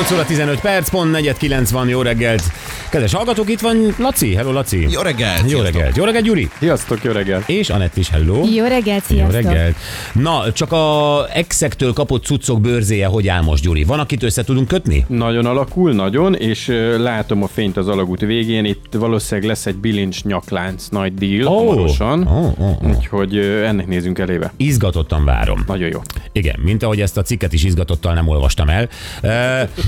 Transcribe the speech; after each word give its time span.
8 0.00 0.12
óra 0.12 0.24
15 0.24 0.60
perc, 0.60 0.88
pont 0.90 1.10
4 1.12 1.70
van, 1.70 1.88
jó 1.88 2.02
reggelt. 2.02 2.42
Kedves 2.90 3.12
hallgatók, 3.12 3.50
itt 3.50 3.60
van 3.60 3.94
Laci. 3.98 4.34
Hello, 4.34 4.52
Laci. 4.52 4.86
Jó 4.90 5.00
reggelt! 5.00 5.40
Jó 5.40 5.46
sziasztok. 5.48 5.72
reggelt. 5.72 5.96
Jó 5.96 6.04
reggelt, 6.04 6.24
Gyuri. 6.24 6.48
Sziasztok, 6.58 7.04
jó 7.04 7.12
reggelt! 7.12 7.48
És 7.48 7.70
Anett 7.70 7.96
is, 7.96 8.10
hello. 8.10 8.44
Jó 8.54 8.64
reggelt, 8.64 9.04
Jó 9.08 9.16
sziasztok! 9.16 9.42
reggelt. 9.42 9.76
Na, 10.12 10.52
csak 10.52 10.72
a 10.72 11.26
exektől 11.32 11.92
kapott 11.92 12.24
cuccok 12.24 12.60
bőrzéje, 12.60 13.06
hogy 13.06 13.28
áll 13.28 13.42
most, 13.42 13.62
Gyuri? 13.62 13.84
Van, 13.84 13.98
akit 14.00 14.22
össze 14.22 14.44
tudunk 14.44 14.68
kötni? 14.68 15.04
Nagyon 15.08 15.46
alakul, 15.46 15.92
nagyon, 15.92 16.34
és 16.34 16.66
látom 16.98 17.42
a 17.42 17.46
fényt 17.46 17.76
az 17.76 17.88
alagút 17.88 18.20
végén, 18.20 18.64
itt 18.64 18.86
valószínűleg 18.92 19.48
lesz 19.50 19.66
egy 19.66 19.76
bilincs 19.76 20.24
nyaklánc 20.24 20.86
nagy 20.88 21.14
deal 21.14 21.46
Ó. 21.46 21.56
hamarosan, 21.58 22.26
Ó, 22.28 22.54
ó, 22.64 22.64
ó. 22.64 22.88
úgyhogy 22.88 23.38
ennek 23.38 23.86
nézünk 23.86 24.18
elébe. 24.18 24.52
Izgatottan 24.56 25.24
várom. 25.24 25.64
Nagyon 25.66 25.88
jó. 25.88 26.00
Igen, 26.32 26.56
mint 26.62 26.82
ahogy 26.82 27.00
ezt 27.00 27.16
a 27.16 27.22
cikket 27.22 27.52
is 27.52 27.64
izgatottal 27.64 28.14
nem 28.14 28.28
olvastam 28.28 28.68
el. 28.68 28.88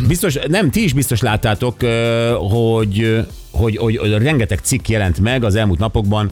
Biztos, 0.07 0.39
nem, 0.49 0.71
ti 0.71 0.83
is 0.83 0.93
biztos 0.93 1.21
láttátok, 1.21 1.77
hogy 2.51 3.25
hogy, 3.51 3.77
hogy, 3.77 3.97
hogy 3.97 4.11
rengeteg 4.11 4.59
cikk 4.63 4.89
jelent 4.89 5.21
meg 5.21 5.45
az 5.45 5.55
elmúlt 5.55 5.79
napokban, 5.79 6.31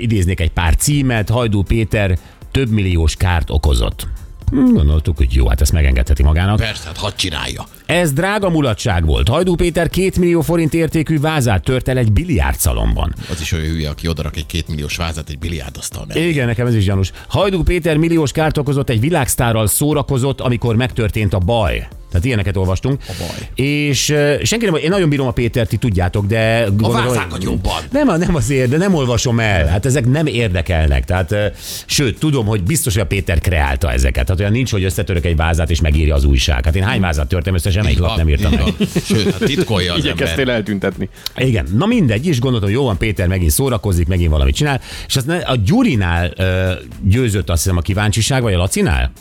idéznék 0.00 0.40
egy 0.40 0.50
pár 0.50 0.76
címet, 0.76 1.30
Hajdú 1.30 1.62
Péter 1.62 2.18
több 2.50 2.70
milliós 2.70 3.16
kárt 3.16 3.50
okozott. 3.50 4.06
Hm, 4.50 4.72
Gondoltuk, 4.72 5.16
hogy 5.16 5.32
jó, 5.32 5.48
hát 5.48 5.60
ezt 5.60 5.72
megengedheti 5.72 6.22
magának. 6.22 6.56
Persze, 6.56 6.86
hát 6.86 6.96
hadd 6.96 7.12
csinálja. 7.16 7.66
Ez 7.86 8.12
drága 8.12 8.50
mulatság 8.50 9.04
volt. 9.04 9.28
Hajdú 9.28 9.54
Péter 9.54 9.88
két 9.88 10.18
millió 10.18 10.40
forint 10.40 10.74
értékű 10.74 11.20
vázát 11.20 11.62
tört 11.62 11.88
el 11.88 11.98
egy 11.98 12.12
biliárdszalomban. 12.12 13.14
Az 13.30 13.40
is 13.40 13.52
olyan 13.52 13.66
hülye, 13.66 13.88
aki 13.88 14.08
odarak 14.08 14.36
egy 14.36 14.46
két 14.46 14.68
milliós 14.68 14.96
vázat 14.96 15.28
egy 15.28 15.38
biliárdasztal 15.38 16.04
mellé. 16.08 16.28
Igen, 16.28 16.46
nekem 16.46 16.66
ez 16.66 16.74
is 16.74 16.84
gyanús. 16.84 17.12
Hajdú 17.28 17.62
Péter 17.62 17.96
milliós 17.96 18.32
kárt 18.32 18.58
okozott, 18.58 18.90
egy 18.90 19.00
világsztárral 19.00 19.66
szórakozott, 19.66 20.40
amikor 20.40 20.76
megtörtént 20.76 21.34
a 21.34 21.38
baj. 21.38 21.86
Tehát 22.14 22.28
ilyeneket 22.28 22.56
olvastunk. 22.56 23.02
A 23.08 23.12
baj. 23.18 23.48
És 23.66 24.08
uh, 24.08 24.42
senki 24.42 24.64
nem, 24.64 24.74
én 24.74 24.88
nagyon 24.88 25.08
bírom 25.08 25.26
a 25.26 25.30
Pétert, 25.30 25.68
ti 25.68 25.76
tudjátok, 25.76 26.26
de... 26.26 26.62
A 26.62 26.70
gondolom, 26.70 27.06
vázákat 27.06 27.42
jobban. 27.42 27.82
Nem, 27.90 28.18
nem 28.18 28.34
azért, 28.34 28.70
de 28.70 28.76
nem 28.76 28.94
olvasom 28.94 29.40
el. 29.40 29.66
Hát 29.66 29.86
ezek 29.86 30.06
nem 30.06 30.26
érdekelnek. 30.26 31.04
Tehát, 31.04 31.30
uh, 31.30 31.38
sőt, 31.86 32.18
tudom, 32.18 32.46
hogy 32.46 32.62
biztos, 32.62 32.92
hogy 32.92 33.02
a 33.02 33.06
Péter 33.06 33.40
kreálta 33.40 33.92
ezeket. 33.92 34.24
Tehát 34.24 34.40
olyan 34.40 34.52
nincs, 34.52 34.70
hogy 34.70 34.84
összetörök 34.84 35.24
egy 35.24 35.36
vázát 35.36 35.70
és 35.70 35.80
megírja 35.80 36.14
az 36.14 36.24
újság. 36.24 36.64
Hát 36.64 36.76
én 36.76 36.82
hány 36.82 37.00
vázat 37.00 37.28
törtem 37.28 37.54
össze, 37.54 37.70
semmelyik 37.74 37.98
lap 37.98 38.16
nem 38.16 38.28
írtam 38.28 38.50
meg. 38.52 38.60
van. 38.62 38.74
Sőt, 39.04 39.30
hát 39.30 39.44
titkolja 39.44 39.92
az 39.92 39.98
Igyekeztél 39.98 40.38
ember. 40.40 40.54
eltüntetni. 40.54 41.08
Igen, 41.36 41.66
na 41.76 41.86
mindegy, 41.86 42.26
is 42.26 42.40
gondoltam, 42.40 42.70
jó 42.70 42.84
van, 42.84 42.96
Péter 42.98 43.28
megint 43.28 43.50
szórakozik, 43.50 44.06
megint 44.06 44.30
valamit 44.30 44.54
csinál, 44.54 44.80
és 45.06 45.16
aztán 45.16 45.40
a 45.40 45.56
Gyurinál 45.56 46.32
ö, 46.36 46.72
győzött 47.02 47.50
azt 47.50 47.62
hiszem 47.62 47.76
a 47.78 47.80
kíváncsiság, 47.80 48.42
vagy 48.42 48.52
a 48.54 48.58
Lacinál? 48.58 49.12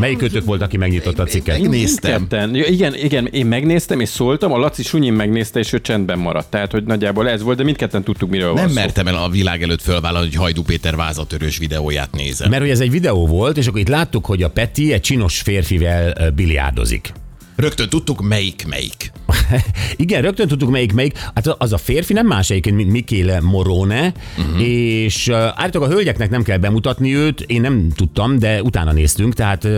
Melyik 0.00 0.18
kötök 0.18 0.44
volt, 0.44 0.62
aki 0.62 0.76
megnyitotta 0.76 1.22
a 1.22 1.26
cikket? 1.26 1.60
Megnéztem. 1.60 2.20
Ketten. 2.28 2.54
Ja, 2.54 2.66
igen, 2.66 2.94
igen, 2.94 3.26
én 3.26 3.46
megnéztem 3.46 4.00
és 4.00 4.08
szóltam, 4.08 4.52
a 4.52 4.56
Laci 4.58 4.82
Sunyin 4.82 5.12
megnézte, 5.12 5.58
és 5.58 5.72
ő 5.72 5.80
csendben 5.80 6.18
maradt. 6.18 6.50
Tehát, 6.50 6.70
hogy 6.72 6.84
nagyjából 6.84 7.28
ez 7.28 7.42
volt, 7.42 7.56
de 7.56 7.62
mindketten 7.64 8.02
tudtuk, 8.02 8.30
miről 8.30 8.46
van 8.52 8.60
Nem 8.60 8.68
szó. 8.68 8.74
mertem 8.74 9.06
el 9.06 9.14
a 9.16 9.28
világ 9.28 9.62
előtt 9.62 9.82
fölvállalni, 9.82 10.26
hogy 10.28 10.36
Hajdú 10.36 10.62
Péter 10.62 10.96
vázatörős 10.96 11.58
videóját 11.58 12.12
nézem. 12.12 12.50
Mert 12.50 12.62
hogy 12.62 12.70
ez 12.70 12.80
egy 12.80 12.90
videó 12.90 13.26
volt, 13.26 13.56
és 13.56 13.66
akkor 13.66 13.80
itt 13.80 13.88
láttuk, 13.88 14.26
hogy 14.26 14.42
a 14.42 14.50
Peti 14.50 14.92
egy 14.92 15.00
csinos 15.00 15.38
férfivel 15.40 16.30
biliárdozik. 16.34 17.12
Rögtön 17.58 17.88
tudtuk, 17.88 18.20
melyik 18.20 18.66
melyik. 18.68 19.12
Igen, 19.96 20.22
rögtön 20.22 20.48
tudtuk 20.48 20.70
melyik 20.70 20.92
melyik. 20.92 21.18
Hát 21.34 21.46
az 21.46 21.72
a 21.72 21.76
férfi 21.76 22.12
nem 22.12 22.26
más 22.26 22.50
egyébként, 22.50 22.76
mint 22.76 22.90
Michele 22.90 23.40
Morone, 23.40 24.12
uh-huh. 24.38 24.62
és 24.62 25.28
állítólag 25.28 25.90
a 25.90 25.92
hölgyeknek 25.92 26.30
nem 26.30 26.42
kell 26.42 26.58
bemutatni 26.58 27.14
őt, 27.14 27.40
én 27.40 27.60
nem 27.60 27.88
tudtam, 27.94 28.38
de 28.38 28.62
utána 28.62 28.92
néztünk, 28.92 29.34
tehát 29.34 29.68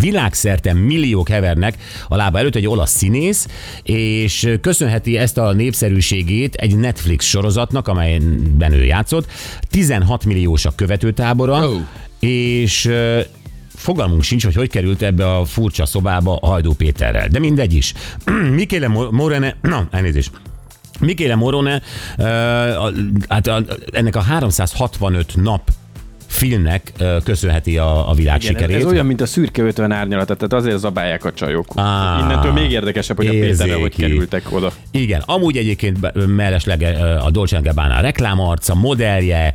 világszerte 0.00 0.72
milliók 0.72 1.28
hevernek 1.28 1.76
a 2.08 2.16
lába 2.16 2.38
előtt 2.38 2.54
egy 2.54 2.66
olasz 2.66 2.96
színész, 2.96 3.46
és 3.82 4.48
köszönheti 4.60 5.16
ezt 5.16 5.38
a 5.38 5.52
népszerűségét 5.52 6.54
egy 6.54 6.76
Netflix 6.76 7.24
sorozatnak, 7.24 7.88
amelyben 7.88 8.72
ő 8.72 8.84
játszott. 8.84 9.30
16 9.70 10.24
milliós 10.24 10.64
a 10.64 10.72
követőtábora, 10.74 11.68
Ó. 11.68 11.76
és 12.20 12.90
Fogalmunk 13.78 14.22
sincs, 14.22 14.44
hogy 14.44 14.54
hogy 14.54 14.68
került 14.70 15.02
ebbe 15.02 15.36
a 15.36 15.44
furcsa 15.44 15.86
szobába 15.86 16.36
a 16.36 16.46
Hajdú 16.46 16.74
Péterrel. 16.74 17.28
De 17.28 17.38
mindegy 17.38 17.74
is. 17.74 17.92
Mikéle 18.60 18.88
Mo- 18.88 19.10
Morene, 19.10 19.56
na, 19.62 19.88
elnézést. 19.90 20.30
Mikéle 21.00 21.34
Morone, 21.34 21.82
hát 23.28 23.50
ennek 23.92 24.16
a 24.16 24.20
365 24.20 25.32
nap 25.36 25.70
filmnek 26.28 26.92
köszönheti 27.24 27.78
a, 27.78 28.10
a 28.10 28.14
világ 28.14 28.42
Igen, 28.42 28.54
sikerét. 28.54 28.76
ez 28.76 28.84
olyan, 28.84 29.06
mint 29.06 29.20
a 29.20 29.26
szürke 29.26 29.62
50 29.62 29.92
árnyalata, 29.92 30.34
tehát 30.34 30.52
azért 30.52 30.78
zabálják 30.78 31.24
a 31.24 31.32
csajok. 31.32 31.66
Á, 31.74 32.18
Innentől 32.24 32.52
még 32.52 32.70
érdekesebb, 32.70 33.16
hogy 33.16 33.26
a 33.26 33.30
Péterre 33.30 33.72
hogy 33.74 33.82
érzéki. 33.82 34.02
kerültek 34.02 34.52
oda. 34.52 34.72
Igen, 34.90 35.22
amúgy 35.26 35.56
egyébként 35.56 36.26
mellesleg 36.26 36.82
a 37.24 37.30
Dolce 37.30 37.58
Gabbana 37.62 37.96
a 37.96 38.00
reklámarca, 38.00 38.74
modellje, 38.74 39.54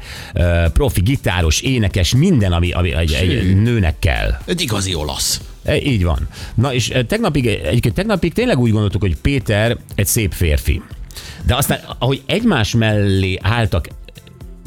profi 0.74 1.02
gitáros, 1.02 1.62
énekes, 1.62 2.16
minden, 2.16 2.52
ami, 2.52 2.72
ami 2.72 2.94
egy, 2.94 3.14
egy 3.14 3.62
nőnek 3.62 4.00
kell. 4.00 4.38
Egy 4.46 4.62
igazi 4.62 4.94
olasz. 4.96 5.42
E, 5.66 5.76
Így 5.78 6.04
van. 6.04 6.28
Na 6.56 6.74
és 6.74 6.92
tegnapig, 7.08 7.48
egyébként 7.48 7.94
tegnapig 7.96 8.34
tényleg 8.34 8.60
úgy 8.60 8.72
gondoltuk, 8.72 9.02
hogy 9.02 9.16
Péter 9.22 9.78
egy 9.96 10.06
szép 10.06 10.32
férfi. 10.34 10.82
De 11.46 11.56
aztán, 11.56 11.80
ahogy 11.98 12.22
egymás 12.26 12.76
mellé 12.76 13.38
álltak 13.42 13.88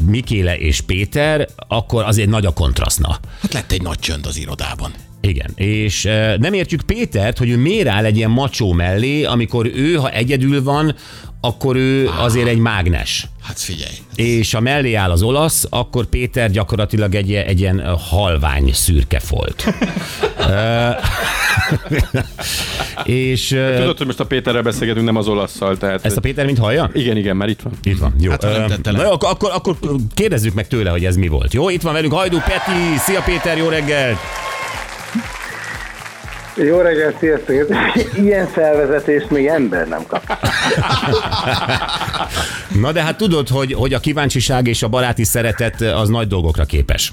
Mikéle 0.07 0.59
és 0.59 0.81
Péter, 0.81 1.49
akkor 1.69 2.05
azért 2.05 2.29
nagy 2.29 2.47
a 2.47 2.53
kontrasztna. 2.53 3.19
Hát 3.41 3.53
lett 3.53 3.73
egy 3.73 3.83
nagy 3.83 3.99
csönd 3.99 4.27
az 4.27 4.37
irodában. 4.37 4.93
Igen, 5.27 5.51
és 5.55 6.05
e, 6.05 6.37
nem 6.41 6.53
értjük 6.53 6.81
Pétert, 6.81 7.39
hogy 7.39 7.51
ő 7.51 7.57
miért 7.57 7.89
áll 7.89 8.05
egy 8.05 8.17
ilyen 8.17 8.31
macsó 8.31 8.73
mellé, 8.73 9.25
amikor 9.25 9.71
ő, 9.75 9.95
ha 9.95 10.11
egyedül 10.11 10.63
van, 10.63 10.95
akkor 11.41 11.77
ő 11.77 12.11
azért 12.19 12.49
egy 12.49 12.59
mágnes. 12.59 13.29
Hát 13.43 13.59
figyelj. 13.59 13.95
És 14.15 14.53
ha 14.53 14.61
mellé 14.61 14.95
áll 14.95 15.11
az 15.11 15.23
olasz, 15.23 15.67
akkor 15.71 16.07
Péter 16.07 16.51
gyakorlatilag 16.51 17.15
egy, 17.15 17.33
egy 17.35 17.61
ilyen 17.61 17.97
halvány 17.97 18.71
szürke 18.73 19.19
folt. 19.19 19.65
És 23.05 23.47
Tudod, 23.77 23.97
hogy 23.97 24.07
most 24.07 24.21
a 24.21 24.27
Péterrel 24.27 24.63
beszélgetünk, 24.63 25.05
nem 25.05 25.17
az 25.17 25.29
olasszal, 25.29 25.77
tehát... 25.77 26.05
ezt 26.05 26.17
a 26.17 26.21
Péter 26.21 26.45
mint 26.47 26.59
hallja? 26.59 26.91
Igen, 26.93 27.17
igen, 27.17 27.37
már 27.37 27.49
itt 27.49 27.61
van. 27.63 27.73
Itt 27.83 27.99
van, 27.99 28.15
jó. 28.21 28.31
Hát, 28.31 28.43
le. 28.43 28.93
Na 28.93 29.03
jó, 29.03 29.11
akkor, 29.11 29.31
akkor, 29.31 29.51
akkor 29.55 29.77
kérdezzük 30.15 30.55
meg 30.55 30.67
tőle, 30.67 30.91
hogy 30.91 31.05
ez 31.05 31.17
mi 31.17 31.29
volt. 31.29 31.55
Jó, 31.55 31.69
itt 31.69 31.83
van 31.83 31.93
velünk 31.93 32.13
Hajdú 32.13 32.39
Peti. 32.39 32.99
Szia 32.99 33.23
Péter, 33.23 33.57
jó 33.57 33.69
reggelt! 33.69 34.17
Jó 36.57 36.81
reggelt, 36.81 37.19
sziasztok! 37.19 37.55
Ilyen 38.17 38.47
felvezetést 38.47 39.31
még 39.31 39.47
ember 39.47 39.89
nem 39.89 40.07
kap. 40.07 40.23
Na 42.81 42.93
de 42.93 43.03
hát 43.03 43.17
tudod, 43.17 43.49
hogy, 43.49 43.73
hogy 43.73 43.95
a 43.95 43.99
kíváncsiság 43.99 44.67
és 44.67 44.83
a 44.83 44.89
baráti 44.89 45.25
szeretet 45.25 45.81
az 45.81 46.09
nagy 46.09 46.29
dolgokra 46.29 46.65
képes. 46.65 47.13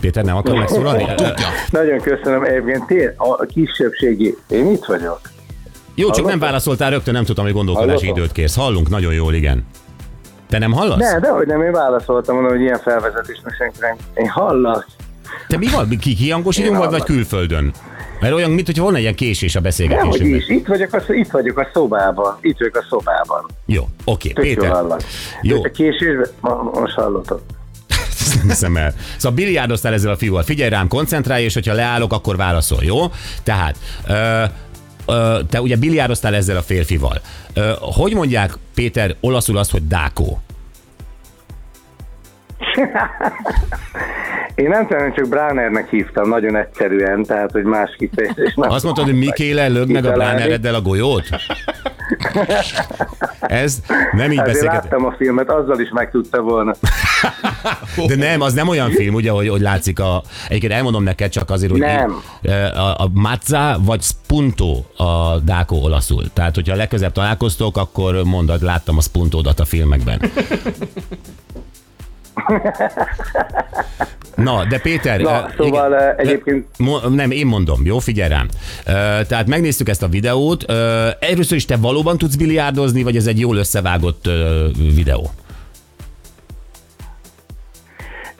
Péter, 0.00 0.24
nem 0.24 0.36
akar 0.36 0.58
megszólalni? 0.58 1.06
Nagyon 1.70 2.00
köszönöm, 2.00 2.44
egyébként 2.44 2.86
tény, 2.86 3.12
a 3.16 3.44
kisebbségi, 3.44 4.36
én 4.48 4.70
itt 4.70 4.84
vagyok. 4.84 5.20
Jó, 5.94 6.10
csak 6.10 6.26
nem 6.26 6.38
válaszoltál 6.38 6.90
rögtön, 6.90 7.14
nem 7.14 7.24
tudtam, 7.24 7.44
hogy 7.44 7.54
gondolkodási 7.54 7.98
Hallottam? 7.98 8.16
időt 8.16 8.32
kérsz. 8.32 8.56
Hallunk, 8.56 8.88
nagyon 8.88 9.12
jól, 9.12 9.34
igen. 9.34 9.66
Te 10.48 10.58
nem 10.58 10.72
hallasz? 10.72 10.98
Ne, 10.98 11.18
de 11.18 11.28
hogy 11.28 11.46
nem, 11.46 11.62
én 11.62 11.72
válaszoltam, 11.72 12.34
mondom, 12.34 12.52
hogy 12.52 12.62
ilyen 12.62 12.78
felvezetést 12.78 13.40
meg 13.44 13.54
senki 13.58 13.76
nem. 13.80 13.96
Én 14.14 14.28
hallasz. 14.28 14.86
Te 15.48 15.58
mi 15.58 15.66
van? 15.68 15.88
Ki, 15.88 16.14
kihangosítunk 16.14 16.72
Én 16.72 16.78
vagy, 16.78 16.90
vagy 16.90 17.02
külföldön? 17.02 17.72
Mert 18.20 18.34
olyan, 18.34 18.50
mint 18.50 18.66
hogyha 18.66 18.82
volna 18.82 18.96
egy 18.96 19.02
ilyen 19.02 19.14
késés 19.14 19.54
a 19.54 19.58
hogy 19.58 19.62
beszélgetésünkben. 19.68 20.40
is. 20.40 20.48
Itt 20.48 20.66
vagyok, 20.66 20.92
a, 20.92 21.12
itt 21.12 21.30
vagyok 21.30 21.58
a 21.58 21.68
szobában. 21.72 22.38
Itt 22.40 22.58
vagyok 22.58 22.76
a 22.76 22.84
szobában. 22.90 23.46
Jó, 23.66 23.88
oké, 24.04 24.28
Tök 24.30 24.44
jól 24.44 24.54
Péter. 24.54 24.70
hallak. 24.70 25.02
Jó. 25.42 25.64
A 25.64 25.68
késésben, 25.70 26.28
most 26.72 26.94
hallottam. 26.94 27.38
Ezt 28.20 28.36
nem 28.36 28.48
hiszem 28.48 28.76
el. 28.76 28.94
Szóval 29.16 29.36
biliárdoztál 29.36 29.92
ezzel 29.92 30.10
a 30.12 30.16
fiúval. 30.16 30.42
Figyelj 30.42 30.70
rám, 30.70 30.88
koncentrálj, 30.88 31.44
és 31.44 31.54
hogyha 31.54 31.74
leállok, 31.74 32.12
akkor 32.12 32.36
válaszol, 32.36 32.82
jó? 32.82 32.98
Tehát, 33.42 33.76
ö, 34.08 34.42
ö, 35.06 35.38
te 35.50 35.60
ugye 35.60 35.76
biliárdoztál 35.76 36.34
ezzel 36.34 36.56
a 36.56 36.62
férfival. 36.62 37.20
Ö, 37.54 37.72
hogy 37.80 38.14
mondják, 38.14 38.58
Péter, 38.74 39.16
olaszul 39.20 39.56
azt, 39.56 39.70
hogy 39.70 39.86
dákó? 39.86 40.40
Én 44.54 44.68
nem 44.68 44.86
tudom, 44.86 45.12
csak 45.14 45.28
Bránernek 45.28 45.90
hívtam, 45.90 46.28
nagyon 46.28 46.56
egyszerűen, 46.56 47.22
tehát, 47.22 47.50
hogy 47.50 47.64
más 47.64 47.94
kifejezés. 47.98 48.52
Azt 48.56 48.84
mondtad, 48.84 49.04
hogy 49.04 49.18
Mikéle 49.18 49.68
lög 49.68 49.90
meg 49.90 50.04
a 50.04 50.08
Kitalálni. 50.08 50.36
Blánereddel 50.36 50.74
a 50.74 50.80
golyót? 50.80 51.28
Ez 53.40 53.78
nem 54.12 54.32
így 54.32 54.42
beszélget. 54.42 54.72
láttam 54.72 55.04
a 55.04 55.14
filmet, 55.18 55.50
azzal 55.50 55.80
is 55.80 55.90
meg 55.92 56.10
tudta 56.10 56.40
volna. 56.40 56.72
De 58.06 58.16
nem, 58.16 58.40
az 58.40 58.52
nem 58.52 58.68
olyan 58.68 58.90
film, 58.90 59.14
ugye, 59.14 59.30
hogy, 59.30 59.48
hogy 59.48 59.60
látszik 59.60 60.00
a... 60.00 60.22
Egyébként 60.48 60.72
elmondom 60.72 61.02
neked 61.02 61.30
csak 61.30 61.50
azért, 61.50 61.70
hogy 61.70 61.80
Nem. 61.80 62.22
Én, 62.42 62.52
a, 62.52 63.02
a 63.02 63.10
mazza 63.12 63.78
vagy 63.80 64.02
spunto 64.02 64.82
a 64.96 65.38
dákó 65.38 65.82
olaszul. 65.82 66.24
Tehát, 66.32 66.54
hogyha 66.54 66.76
legközebb 66.76 67.12
találkoztok, 67.12 67.76
akkor 67.76 68.22
mondod, 68.24 68.62
láttam 68.62 68.96
a 68.96 69.00
spuntódat 69.00 69.60
a 69.60 69.64
filmekben. 69.64 70.20
Na, 74.34 74.64
de 74.64 74.78
Péter... 74.78 75.20
Na, 75.20 75.48
szóval, 75.56 75.92
igen, 75.92 76.14
egyébként- 76.16 76.66
Mo- 76.78 77.14
nem, 77.14 77.30
én 77.30 77.46
mondom, 77.46 77.80
jó, 77.84 77.98
figyelj 77.98 78.28
rám. 78.28 78.48
Uh, 78.86 79.26
tehát 79.26 79.46
megnéztük 79.46 79.88
ezt 79.88 80.02
a 80.02 80.08
videót. 80.08 80.64
Uh, 80.68 80.76
először 81.20 81.56
is 81.56 81.64
te 81.64 81.76
valóban 81.76 82.18
tudsz 82.18 82.34
biliárdozni, 82.34 83.02
vagy 83.02 83.16
ez 83.16 83.26
egy 83.26 83.40
jól 83.40 83.56
összevágott 83.56 84.26
uh, 84.26 84.94
videó? 84.94 85.30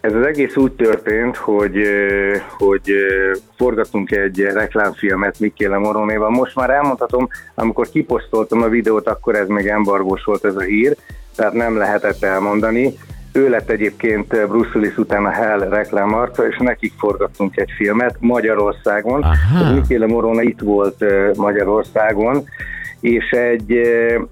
Ez 0.01 0.15
az 0.15 0.27
egész 0.27 0.57
úgy 0.57 0.73
történt, 0.73 1.37
hogy, 1.37 1.77
hogy 2.59 2.93
forgatunk 3.57 4.11
egy 4.11 4.41
reklámfilmet 4.41 5.41
Mikéle 5.41 5.79
Moronéval. 5.79 6.31
Most 6.31 6.55
már 6.55 6.71
elmondhatom, 6.71 7.29
amikor 7.55 7.89
kiposztoltam 7.91 8.63
a 8.63 8.69
videót, 8.69 9.07
akkor 9.09 9.35
ez 9.35 9.49
még 9.49 9.67
embargós 9.67 10.25
volt 10.25 10.45
ez 10.45 10.57
a 10.57 10.61
hír, 10.61 10.97
tehát 11.37 11.53
nem 11.53 11.77
lehetett 11.77 12.23
elmondani. 12.23 12.95
Ő 13.33 13.49
lett 13.49 13.71
egyébként 13.71 14.27
Bruce 14.49 14.71
Willis 14.75 14.97
után 14.97 15.25
a 15.25 15.31
Hell 15.31 15.59
reklámarca, 15.59 16.47
és 16.47 16.57
nekik 16.59 16.93
forgattunk 16.99 17.57
egy 17.57 17.71
filmet 17.77 18.17
Magyarországon. 18.21 19.25
Mikéle 19.75 20.07
Morona 20.07 20.43
itt 20.43 20.61
volt 20.61 21.05
Magyarországon, 21.37 22.45
és 23.01 23.31
egy, 23.31 23.71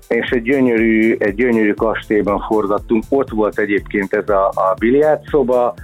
és 0.08 0.30
egy, 0.30 0.42
gyönyörű, 0.42 1.16
egy 1.18 1.34
gyönyörű 1.34 1.72
kastélyban 1.72 2.40
forgattunk. 2.48 3.04
Ott 3.08 3.30
volt 3.30 3.58
egyébként 3.58 4.14
ez 4.14 4.28
a, 4.28 4.46
a 4.48 4.74
biliárdszoba, 4.78 5.74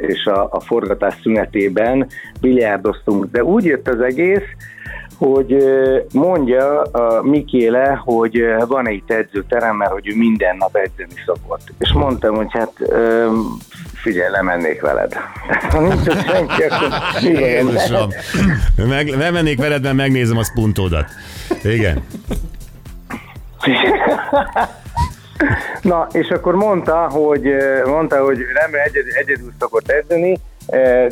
és 0.00 0.24
a, 0.24 0.48
a 0.50 0.60
forgatás 0.60 1.14
szünetében 1.22 2.06
biliárdoztunk. 2.40 3.30
De 3.30 3.44
úgy 3.44 3.64
jött 3.64 3.88
az 3.88 4.00
egész, 4.00 4.46
hogy 5.18 5.56
mondja 6.12 6.82
a 6.82 7.22
Mikéle, 7.22 8.00
hogy 8.04 8.42
van 8.66 8.88
egy 8.88 9.02
edzőterem, 9.06 9.76
mert 9.76 9.90
hogy 9.90 10.08
ő 10.08 10.16
minden 10.16 10.56
nap 10.56 10.76
edzeni 10.76 11.22
szokott. 11.26 11.72
És 11.78 11.92
mondtam, 11.92 12.34
hogy 12.34 12.50
hát 12.50 12.72
figyelj, 13.94 14.30
lemennék 14.30 14.80
veled. 14.80 15.12
Ha 15.70 15.80
nincs 15.88 16.08
ott 16.08 16.24
senki, 16.24 16.62
akkor? 16.62 16.92
Jézusom. 17.22 18.08
Meg, 18.76 19.16
nem 19.16 19.32
mennék 19.32 19.58
veled, 19.58 19.82
mert 19.82 19.96
megnézem 19.96 20.38
a 20.38 20.44
spuntódat. 20.44 21.06
Igen. 21.62 22.04
Na, 25.82 26.06
és 26.12 26.28
akkor 26.28 26.54
mondta, 26.54 27.08
hogy, 27.08 27.48
mondta, 27.84 28.24
hogy 28.24 28.38
nem 28.38 28.80
egyedül, 28.84 29.12
egyedül 29.12 29.52
szokott 29.58 29.90
edzeni, 29.90 30.38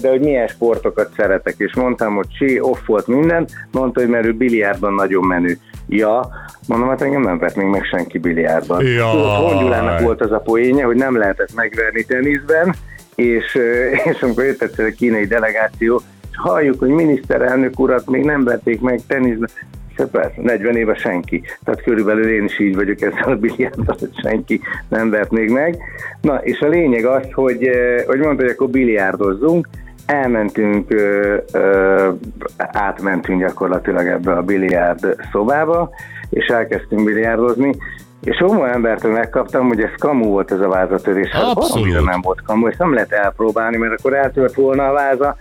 de 0.00 0.08
hogy 0.08 0.20
milyen 0.20 0.46
sportokat 0.46 1.12
szeretek, 1.16 1.54
és 1.58 1.74
mondtam, 1.74 2.14
hogy 2.14 2.26
sí, 2.38 2.60
off 2.60 2.78
volt 2.86 3.06
minden, 3.06 3.46
mondta, 3.70 4.00
hogy 4.00 4.08
mert 4.08 4.26
ő 4.26 4.32
biliárdban 4.32 4.94
nagyon 4.94 5.24
menő. 5.24 5.58
Ja, 5.88 6.28
mondom, 6.68 6.88
hát 6.88 7.02
engem 7.02 7.22
nem 7.22 7.38
vett 7.38 7.56
még 7.56 7.66
meg 7.66 7.84
senki 7.84 8.18
biliárdban. 8.18 8.78
Tudod, 8.78 9.50
Hongyulának 9.50 10.00
volt 10.00 10.20
az 10.20 10.32
a 10.32 10.38
poénja, 10.38 10.86
hogy 10.86 10.96
nem 10.96 11.18
lehetett 11.18 11.54
megverni 11.54 12.04
teniszben, 12.04 12.74
és, 13.14 13.54
eh, 13.54 14.06
és 14.06 14.22
amikor 14.22 14.44
jött 14.44 14.62
egyszer 14.62 14.86
a 14.86 14.90
kínai 14.90 15.26
delegáció, 15.26 16.02
és 16.30 16.36
halljuk, 16.36 16.78
hogy 16.78 16.88
miniszterelnök 16.88 17.78
urat 17.78 18.10
még 18.10 18.24
nem 18.24 18.44
verték 18.44 18.80
meg 18.80 19.00
teniszben, 19.06 19.48
Hát 19.96 20.06
persze, 20.06 20.40
40 20.42 20.76
éve 20.76 20.94
senki. 20.94 21.42
Tehát 21.64 21.82
körülbelül 21.82 22.30
én 22.30 22.44
is 22.44 22.60
így 22.60 22.74
vagyok 22.74 23.00
ezzel 23.00 23.32
a 23.32 23.36
biliárddal, 23.36 23.96
hogy 23.98 24.20
senki 24.22 24.60
nem 24.88 25.10
vert 25.10 25.30
még 25.30 25.50
meg. 25.50 25.78
Na, 26.20 26.36
és 26.36 26.60
a 26.60 26.68
lényeg 26.68 27.04
az, 27.04 27.26
hogy, 27.32 27.64
eh, 27.66 28.04
hogy 28.06 28.18
mondta, 28.18 28.42
hogy 28.42 28.52
akkor 28.52 28.68
biliárdozzunk, 28.68 29.68
elmentünk, 30.06 30.90
ö, 30.90 31.36
ö, 31.52 32.10
átmentünk 32.56 33.40
gyakorlatilag 33.40 34.06
ebbe 34.06 34.32
a 34.32 34.42
biliárd 34.42 35.16
szobába, 35.32 35.90
és 36.30 36.46
elkezdtünk 36.46 37.04
biliárdozni, 37.04 37.76
és 38.26 38.36
csomó 38.36 38.64
embertől 38.64 39.12
megkaptam, 39.12 39.68
hogy 39.68 39.80
ez 39.80 39.90
kamu 39.98 40.24
volt 40.24 40.52
ez 40.52 40.60
a 40.60 40.68
vázatörés. 40.68 41.28
Hát 41.28 41.42
Abszolút. 41.42 42.04
nem 42.04 42.20
volt 42.20 42.42
kamu, 42.42 42.66
ezt 42.66 42.78
nem 42.78 42.94
lehet 42.94 43.12
elpróbálni, 43.12 43.76
mert 43.76 43.92
akkor 43.98 44.14
eltört 44.14 44.54
volna 44.54 44.88
a 44.88 44.92
váza. 44.92 45.36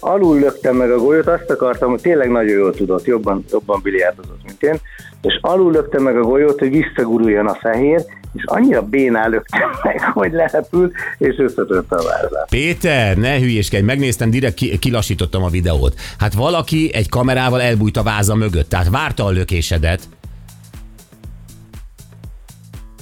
Alul 0.00 0.38
löktem 0.38 0.76
meg 0.76 0.90
a 0.90 0.98
golyót, 0.98 1.26
azt 1.26 1.50
akartam, 1.50 1.90
hogy 1.90 2.00
tényleg 2.00 2.30
nagyon 2.30 2.58
jól 2.58 2.74
tudott, 2.74 3.04
jobban, 3.04 3.44
jobban 3.50 3.80
biliárdozott, 3.82 4.40
mint 4.44 4.62
én, 4.62 4.76
és 5.22 5.38
alul 5.40 5.72
löktem 5.72 6.02
meg 6.02 6.16
a 6.16 6.22
golyót, 6.22 6.58
hogy 6.58 6.70
visszaguruljon 6.70 7.46
a 7.46 7.54
fehér, 7.54 8.04
és 8.32 8.42
annyira 8.44 8.82
bénál 8.82 9.28
löktem 9.28 9.70
meg, 9.82 10.00
hogy 10.00 10.32
lerepült, 10.32 10.94
és 11.18 11.34
összetört 11.38 11.92
a 11.92 11.96
vázát. 11.96 12.48
Péter, 12.50 13.16
ne 13.16 13.38
hülyéskedj, 13.38 13.84
megnéztem, 13.84 14.30
direkt 14.30 14.54
ki, 14.54 14.78
kilassítottam 14.78 15.42
a 15.42 15.48
videót. 15.48 15.94
Hát 16.18 16.34
valaki 16.34 16.90
egy 16.92 17.08
kamerával 17.08 17.60
elbújt 17.60 17.96
a 17.96 18.02
váza 18.02 18.34
mögött, 18.34 18.68
tehát 18.68 18.88
várta 18.88 19.24
a 19.24 19.30
lökésedet. 19.30 20.08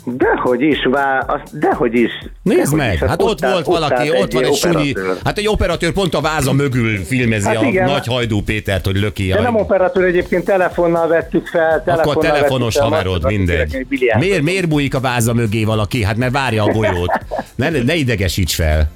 Dehogy 0.07 0.61
is, 0.63 0.85
vá, 0.91 1.19
azt, 1.19 1.59
dehogy 1.59 1.95
is. 1.95 2.11
Nézd 2.43 2.61
dehogy 2.63 2.79
meg, 2.79 2.93
is. 2.93 3.01
hát 3.01 3.23
ott, 3.23 3.45
áll- 3.45 3.53
volt 3.53 3.67
valaki, 3.67 3.95
áll 3.95 4.23
ott 4.23 4.33
van 4.33 4.45
egy 4.45 4.51
operatőr. 4.51 5.17
hát 5.25 5.39
egy 5.39 5.49
operatőr 5.49 5.93
pont 5.93 6.15
a 6.15 6.21
váza 6.21 6.53
mögül 6.53 6.97
filmezi 7.05 7.47
Hát 7.47 7.57
a 7.57 7.65
igen. 7.65 7.89
nagy 7.91 8.07
hajdú 8.07 8.43
Pétert, 8.43 8.85
hogy 8.85 8.97
löki. 9.01 9.27
De 9.27 9.39
a- 9.39 9.43
nem 9.43 9.57
operatőr, 9.57 10.05
egyébként 10.05 10.45
telefonnal 10.45 11.09
vettük 11.09 11.47
fel. 11.47 11.83
Akkor 11.87 11.95
telefonnal 11.95 12.23
telefonos 12.23 12.75
vettük 12.75 12.91
haverod, 12.93 13.25
mindegy. 13.25 13.87
Miért, 14.19 14.43
miért 14.43 14.69
bújik 14.69 14.95
a 14.95 15.01
váza 15.01 15.33
mögé 15.35 15.65
valaki? 15.65 16.05
Hát 16.05 16.17
mert 16.17 16.33
várja 16.33 16.63
a 16.63 16.73
golyót. 16.73 17.13
Ne, 17.55 17.69
ne 17.71 17.95
idegesíts 17.95 18.55
fel. 18.55 18.91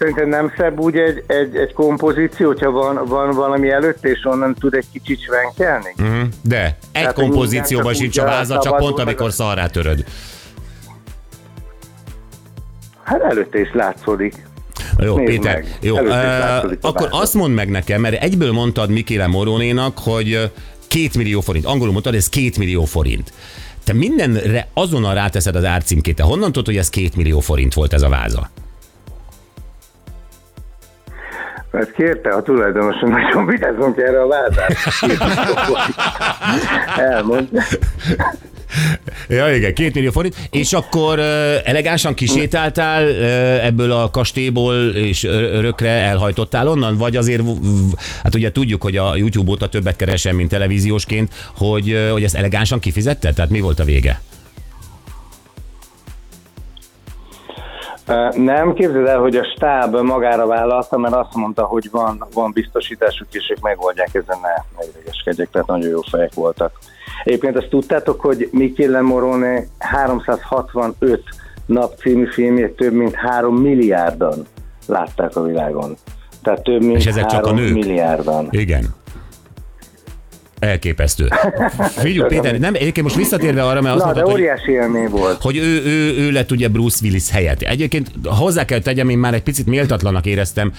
Szerintem 0.00 0.28
nem 0.28 0.52
szebb 0.56 0.78
úgy 0.78 0.96
egy, 0.96 1.24
egy, 1.26 1.56
egy 1.56 1.72
kompozíció, 1.72 2.46
hogyha 2.46 2.70
van, 2.70 3.04
van 3.06 3.30
valami 3.30 3.70
előtt, 3.70 4.04
és 4.04 4.24
onnan 4.24 4.54
tud 4.54 4.74
egy 4.74 4.86
kicsit 4.92 5.20
svenkelni? 5.22 5.94
Mhm. 5.96 6.20
De 6.42 6.76
egy 6.92 7.04
Hát, 7.04 7.14
hogy 7.14 7.24
kompozícióban 7.24 7.94
sincs 7.94 8.18
a 8.18 8.24
váza, 8.24 8.58
csak 8.58 8.76
pont 8.76 8.98
amikor 8.98 9.32
szarrá 9.32 9.66
töröd. 9.66 10.04
Hát 13.02 13.22
előtte 13.22 13.60
is 13.60 13.70
látszódik. 13.72 14.34
Jó, 14.98 15.16
Nézd 15.16 15.30
Péter, 15.30 15.54
meg. 15.54 15.78
jó. 15.80 15.98
Uh, 15.98 16.72
akkor 16.80 17.08
azt 17.10 17.34
mondd 17.34 17.52
meg 17.54 17.68
nekem, 17.68 18.00
mert 18.00 18.22
egyből 18.22 18.52
mondtad 18.52 18.90
Mikéle 18.90 19.26
Moronénak, 19.26 19.98
hogy 19.98 20.50
két 20.86 21.16
millió 21.16 21.40
forint. 21.40 21.66
Angolul 21.66 21.92
mondtad, 21.92 22.14
ez 22.14 22.28
két 22.28 22.58
millió 22.58 22.84
forint. 22.84 23.32
Te 23.84 23.92
mindenre 23.92 24.68
azonnal 24.74 25.14
ráteszed 25.14 25.56
az 25.56 25.64
árcímkét. 25.64 26.16
Te 26.16 26.22
honnan 26.22 26.52
tudod, 26.52 26.66
hogy 26.66 26.76
ez 26.76 26.90
két 26.90 27.16
millió 27.16 27.40
forint 27.40 27.74
volt 27.74 27.92
ez 27.92 28.02
a 28.02 28.08
váza? 28.08 28.50
Mert 31.70 31.92
kérte 31.92 32.30
a 32.30 32.42
tulajdonos, 32.42 32.96
hogy 32.96 33.10
nagyon 33.10 33.46
vigyázzunk 33.46 33.98
erre 33.98 34.20
a 34.20 34.26
vázát. 34.26 34.76
Elmondja. 36.96 37.62
Ja, 39.28 39.54
igen, 39.54 39.74
két 39.74 39.94
millió 39.94 40.10
forint. 40.10 40.36
És 40.50 40.72
akkor 40.72 41.18
elegánsan 41.64 42.14
kisétáltál 42.14 43.08
ebből 43.60 43.92
a 43.92 44.10
kastélyból, 44.10 44.88
és 44.88 45.24
örökre 45.24 45.88
elhajtottál 45.88 46.68
onnan? 46.68 46.96
Vagy 46.96 47.16
azért, 47.16 47.42
hát 48.22 48.34
ugye 48.34 48.52
tudjuk, 48.52 48.82
hogy 48.82 48.96
a 48.96 49.16
YouTube 49.16 49.50
óta 49.50 49.68
többet 49.68 49.96
keresem, 49.96 50.36
mint 50.36 50.48
televíziósként, 50.48 51.32
hogy, 51.56 52.08
hogy 52.10 52.24
ezt 52.24 52.36
elegánsan 52.36 52.78
kifizetted? 52.78 53.34
Tehát 53.34 53.50
mi 53.50 53.60
volt 53.60 53.80
a 53.80 53.84
vége? 53.84 54.20
Nem, 58.34 58.74
képzeld 58.74 59.06
el, 59.06 59.18
hogy 59.18 59.36
a 59.36 59.44
stáb 59.56 59.96
magára 59.96 60.46
vállalta, 60.46 60.98
mert 60.98 61.14
azt 61.14 61.34
mondta, 61.34 61.64
hogy 61.64 61.88
van, 61.90 62.26
van 62.34 62.52
biztosításuk, 62.52 63.26
és 63.30 63.50
ők 63.50 63.60
megoldják 63.60 64.14
ezen 64.14 64.38
ne, 64.42 64.84
idegeskedjek, 64.84 65.50
tehát 65.50 65.66
nagyon 65.66 65.90
jó 65.90 66.00
fejek 66.00 66.34
voltak. 66.34 66.78
Egyébként 67.24 67.56
azt 67.56 67.68
tudtátok, 67.68 68.20
hogy 68.20 68.48
Michele 68.52 69.00
Morone 69.00 69.64
365 69.78 71.22
nap 71.66 71.94
című 71.98 72.26
filmjét 72.26 72.76
több 72.76 72.92
mint 72.92 73.14
3 73.14 73.56
milliárdan 73.56 74.46
látták 74.86 75.36
a 75.36 75.42
világon. 75.42 75.96
Tehát 76.42 76.62
több 76.62 76.82
mint 76.82 76.96
És 76.96 77.06
ezek 77.06 77.26
csak 77.26 77.44
a 77.44 77.48
3 77.48 77.64
nők? 77.64 77.72
milliárdan. 77.72 78.48
Igen. 78.50 78.84
Elképesztő. 80.60 81.28
Figyelj, 81.96 82.28
Péter, 82.28 82.58
nem, 82.58 82.74
egyébként 82.74 83.02
most 83.06 83.16
visszatérve 83.16 83.62
arra, 83.66 83.80
mert 83.80 83.94
azt 83.94 84.04
Na, 84.04 84.12
de 84.12 84.20
mondtad, 84.22 84.32
hogy 84.32 84.42
óriási 84.42 84.70
élmény 84.72 85.08
volt. 85.08 85.42
hogy 85.42 85.56
ő, 85.56 85.82
ő, 85.84 86.16
ő 86.18 86.30
lett 86.30 86.50
ugye 86.50 86.68
Bruce 86.68 86.98
Willis 87.02 87.30
helyett. 87.30 87.62
Egyébként 87.62 88.10
hozzá 88.24 88.64
kell 88.64 88.78
tegyem, 88.78 89.08
én 89.08 89.18
már 89.18 89.34
egy 89.34 89.42
picit 89.42 89.66
méltatlanak 89.66 90.26
éreztem, 90.26 90.72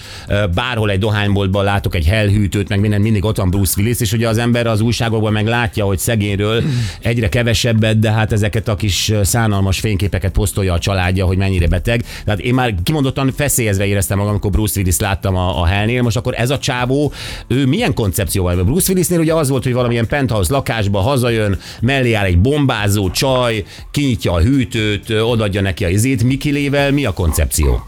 bárhol 0.56 0.90
egy 0.92 1.00
dohányboltban 1.00 1.64
látok 1.64 1.96
egy 1.96 2.06
hellhűtőt, 2.06 2.70
meg 2.70 2.80
minden, 2.80 3.02
mindig 3.02 3.26
ott 3.26 3.38
van 3.38 3.50
Bruce 3.50 3.74
Willis, 3.78 4.00
és 4.00 4.14
ugye 4.14 4.28
az 4.28 4.38
ember 4.38 4.68
az 4.68 4.82
újságokban 4.82 5.32
meg 5.32 5.48
látja, 5.48 5.86
hogy 5.86 5.98
szegényről 5.98 6.64
egyre 7.02 7.30
kevesebbet, 7.30 8.00
de 8.00 8.12
hát 8.12 8.32
ezeket 8.32 8.68
a 8.68 8.76
kis 8.76 9.14
szánalmas 9.24 9.80
fényképeket 9.80 10.32
posztolja 10.32 10.74
a 10.74 10.80
családja, 10.80 11.26
hogy 11.26 11.38
mennyire 11.38 11.68
beteg. 11.68 12.04
Tehát 12.26 12.40
én 12.40 12.54
már 12.54 12.74
kimondottan 12.84 13.32
feszélyezve 13.36 13.86
éreztem 13.86 14.18
magam, 14.18 14.32
amikor 14.32 14.52
Bruce 14.52 14.80
Willis 14.80 15.00
láttam 15.00 15.36
a, 15.36 15.62
a 15.62 15.66
hellnél. 15.66 16.02
Most 16.02 16.18
akkor 16.18 16.34
ez 16.38 16.50
a 16.50 16.60
csávó, 16.60 17.14
ő 17.48 17.66
milyen 17.66 17.94
koncepcióval? 17.94 18.64
Bruce 18.64 18.92
Willisnél 18.92 19.20
ugye 19.20 19.34
az 19.34 19.50
volt, 19.50 19.70
hogy 19.72 19.80
valamilyen 19.80 20.08
penthouse 20.08 20.54
lakásba 20.54 21.00
hazajön, 21.00 21.58
mellé 21.82 22.14
áll 22.14 22.26
egy 22.26 22.42
bombázó 22.42 23.10
csaj, 23.10 23.64
kinyitja 23.92 24.32
a 24.32 24.42
hűtőt, 24.42 25.10
ö, 25.10 25.22
odaadja 25.22 25.62
neki 25.62 25.86
a 25.86 25.88
izét. 25.88 26.24
Mikilével 26.24 26.92
mi 26.92 27.06
a 27.06 27.14
koncepció? 27.14 27.82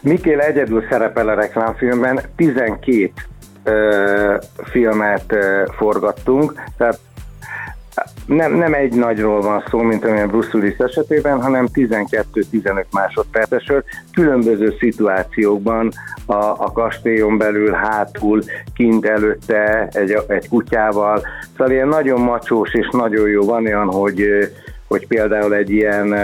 Mikél 0.00 0.40
egyedül 0.40 0.84
szerepel 0.90 1.28
a 1.28 1.34
reklámfilmben, 1.34 2.20
12 2.36 3.12
ö, 3.64 4.36
filmet 4.70 5.32
ö, 5.32 5.62
forgattunk, 5.76 6.62
tehát 6.76 6.98
nem, 8.30 8.52
nem 8.52 8.74
egy 8.74 8.94
nagyról 8.94 9.40
van 9.40 9.64
szó, 9.70 9.78
mint 9.78 10.04
amilyen 10.04 10.28
Bruce 10.28 10.50
Willis 10.52 10.76
esetében, 10.76 11.42
hanem 11.42 11.68
12-15 11.74 12.84
másodpercesről, 12.92 13.84
különböző 14.12 14.74
szituációkban 14.78 15.92
a, 16.26 16.34
a 16.34 16.70
kastélyon 16.72 17.38
belül, 17.38 17.72
hátul, 17.72 18.42
kint 18.74 19.06
előtte 19.06 19.88
egy, 19.92 20.16
egy 20.26 20.48
kutyával. 20.48 21.22
Szóval 21.56 21.72
ilyen 21.72 21.88
nagyon 21.88 22.20
macsós 22.20 22.74
és 22.74 22.88
nagyon 22.92 23.28
jó. 23.28 23.44
Van 23.44 23.66
olyan, 23.66 23.90
hogy, 23.90 24.28
hogy 24.88 25.06
például 25.06 25.54
egy 25.54 25.70
ilyen, 25.70 26.14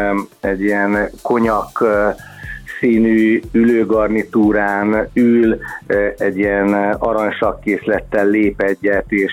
egy 0.41 0.61
ilyen 0.61 1.11
konyak 1.23 1.85
színű 2.79 3.41
ülőgarnitúrán 3.53 5.09
ül, 5.15 5.59
egy 6.17 6.39
ilyen 6.39 6.75
aranysakkészlettel 6.99 8.27
lép 8.27 8.61
egyet, 8.61 9.05
és 9.09 9.33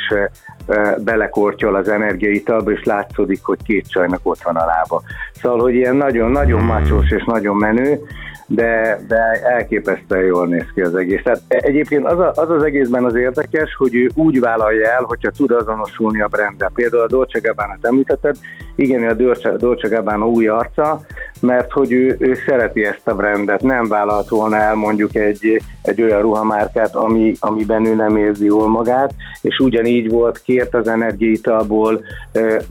belekortyol 0.97 1.75
az 1.75 1.87
energiaitalba, 1.87 2.71
és 2.71 2.83
látszódik, 2.83 3.39
hogy 3.43 3.59
két 3.63 3.89
csajnak 3.89 4.19
ott 4.23 4.41
van 4.43 4.55
a 4.55 4.65
lába. 4.65 5.01
Szóval, 5.41 5.59
hogy 5.59 5.73
ilyen 5.73 5.95
nagyon-nagyon 5.95 6.63
macsós 6.63 7.11
és 7.11 7.23
nagyon 7.25 7.55
menő, 7.55 7.99
de, 8.47 8.99
de 9.07 9.41
elképesztően 9.43 10.23
jól 10.23 10.47
néz 10.47 10.65
ki 10.73 10.81
az 10.81 10.95
egész. 10.95 11.21
Tehát 11.23 11.41
egyébként 11.47 12.05
az, 12.05 12.19
a, 12.19 12.31
az 12.35 12.49
az 12.49 12.63
egészben 12.63 13.03
az 13.03 13.15
érdekes, 13.15 13.75
hogy 13.75 13.95
ő 13.95 14.09
úgy 14.15 14.39
vállalja 14.39 14.89
el, 14.89 15.03
hogyha 15.03 15.31
tud 15.31 15.51
azonosulni 15.51 16.21
a 16.21 16.27
brandel. 16.27 16.71
Például 16.73 17.03
a 17.03 17.07
Dolce 17.07 17.39
gabbana 17.39 17.77
említetted, 17.81 18.35
igen, 18.75 19.07
a 19.07 19.13
Dolce, 19.13 19.51
Dolce 19.51 19.87
Gabbana 19.87 20.27
új 20.27 20.47
arca, 20.47 21.01
mert 21.39 21.71
hogy 21.71 21.91
ő, 21.91 22.15
ő 22.19 22.33
szereti 22.45 22.85
ezt 22.85 23.07
a 23.07 23.15
brandet, 23.15 23.61
nem 23.61 23.87
vállalhat 23.87 24.29
volna 24.29 24.55
el 24.55 24.75
mondjuk 24.75 25.15
egy, 25.15 25.61
egy 25.81 26.01
olyan 26.01 26.21
ruhamárkát, 26.21 26.95
ami, 26.95 27.33
amiben 27.39 27.85
ő 27.85 27.95
nem 27.95 28.17
érzi 28.17 28.45
jól 28.45 28.67
magát, 28.67 29.13
és 29.41 29.57
ugyanígy 29.57 30.09
volt, 30.09 30.41
kért 30.41 30.73
az 30.73 30.87
energiaitalból, 30.87 32.01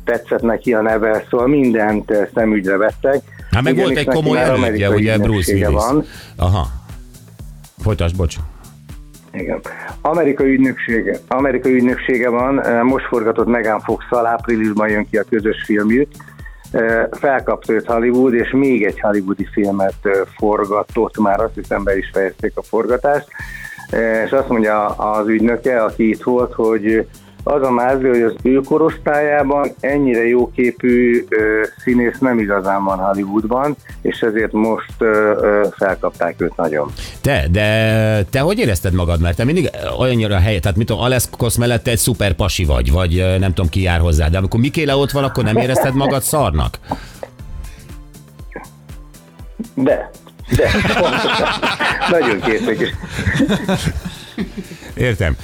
tetszett 0.05 0.43
neki 0.43 0.75
a 0.75 0.81
neve, 0.81 1.25
szóval 1.31 1.47
mindent 1.47 2.13
szemügyre 2.35 2.77
vettek. 2.77 3.21
Hát 3.53 3.63
meg 3.63 3.77
volt 3.77 3.97
egy 3.97 4.07
komoly 4.07 4.39
elődje, 4.39 4.91
ugye 4.91 5.19
Bruce 5.19 5.53
Willis. 5.53 5.73
Van. 5.73 6.05
Aha. 6.37 6.67
Folytasd, 7.83 8.17
bocs. 8.17 8.37
Igen. 9.33 9.61
Amerikai 10.01 10.53
ügynöksége, 10.53 11.19
Amerikai 11.29 11.73
ügynöksége 11.73 12.29
van, 12.29 12.65
eh, 12.65 12.83
most 12.83 13.07
forgatott 13.07 13.47
Megan 13.47 13.81
fox 13.81 14.05
áprilisban 14.11 14.89
jön 14.89 15.07
ki 15.11 15.17
a 15.17 15.25
közös 15.31 15.63
filmjük. 15.65 16.09
Eh, 16.71 17.05
Felkapta 17.11 17.73
őt 17.73 17.87
Hollywood, 17.87 18.35
és 18.35 18.51
még 18.51 18.85
egy 18.85 19.01
hollywoodi 19.01 19.47
filmet 19.53 19.95
eh, 20.03 20.13
forgatott, 20.37 21.19
már 21.19 21.41
azt 21.41 21.55
hiszem 21.55 21.85
be 21.85 21.97
is 21.97 22.11
fejezték 22.13 22.53
a 22.55 22.63
forgatást, 22.63 23.27
és 24.25 24.31
azt 24.31 24.49
mondja 24.49 24.87
az 24.87 25.29
ügynöke, 25.29 25.83
aki 25.83 26.09
itt 26.09 26.23
volt, 26.23 26.53
hogy 26.53 27.07
az 27.43 27.63
a 27.63 27.71
mázli, 27.71 28.09
hogy 28.09 28.23
az 28.23 28.35
ő 28.43 28.61
korosztályában 28.61 29.75
ennyire 29.81 30.27
jóképű 30.27 31.25
ö, 31.29 31.63
színész 31.83 32.19
nem 32.19 32.39
igazán 32.39 32.85
van 32.85 32.99
Hollywoodban, 32.99 33.77
és 34.03 34.21
ezért 34.21 34.53
most 34.53 34.93
ö, 34.99 35.07
ö, 35.41 35.67
felkapták 35.71 36.35
őt 36.41 36.57
nagyon. 36.57 36.93
Te, 37.21 37.47
de 37.51 38.25
te 38.31 38.41
hogy 38.41 38.59
érezted 38.59 38.93
magad? 38.93 39.21
Mert 39.21 39.37
te 39.37 39.45
mindig 39.45 39.71
olyannyira 39.99 40.39
hely, 40.39 40.59
tehát 40.59 40.77
mit 40.77 40.87
tudom, 40.87 41.03
Aleszkosz 41.03 41.57
mellett 41.57 41.87
egy 41.87 41.99
szuper 41.99 42.33
pasi 42.33 42.65
vagy, 42.65 42.93
vagy 42.93 43.25
nem 43.39 43.53
tudom 43.55 43.71
ki 43.71 43.83
jár 43.83 44.01
hozzá, 44.01 44.29
de 44.29 44.39
amikor 44.39 44.61
Mikéle 44.61 44.97
ott 44.97 45.11
van, 45.11 45.25
akkor 45.25 45.45
nem 45.45 45.57
érezted 45.57 45.95
magad 45.95 46.23
szarnak? 46.23 46.79
De, 49.75 50.11
de, 50.57 50.71
pontosan. 50.99 51.49
Nagyon 52.11 52.41
készek. 52.41 52.97
Értem. 54.97 55.37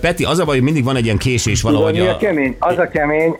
Peti, 0.00 0.24
az 0.24 0.38
a 0.38 0.44
baj, 0.44 0.54
hogy 0.54 0.64
mindig 0.64 0.84
van 0.84 0.96
egy 0.96 1.04
ilyen 1.04 1.16
késés 1.18 1.60
Tudod, 1.60 1.76
valahogy. 1.76 2.00
mi 2.00 2.06
a 2.06 2.16
kemény? 2.16 2.56
Az 2.58 2.78
a 2.78 2.88
kemény, 2.88 3.36